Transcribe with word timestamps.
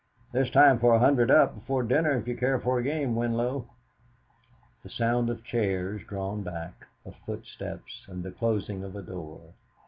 There's 0.31 0.49
time 0.49 0.79
for 0.79 0.95
a 0.95 0.99
hundred 0.99 1.29
up 1.29 1.53
before 1.53 1.83
dinner 1.83 2.13
if 2.17 2.27
you 2.27 2.35
care 2.35 2.59
for 2.59 2.79
a 2.79 2.83
game, 2.83 3.15
Winlow?" 3.15 3.67
The 4.81 4.89
sound 4.89 5.29
of 5.29 5.43
chairs 5.43 6.03
drawn 6.07 6.41
back, 6.41 6.87
of 7.05 7.13
footsteps, 7.23 8.05
and 8.07 8.23
the 8.23 8.31
closing 8.31 8.83
of 8.83 8.95
a 8.95 9.03
door. 9.03 9.53